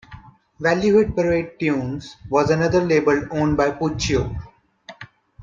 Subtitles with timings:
[0.59, 4.35] Value Hit Parade Tunes was another label owned by Puccio.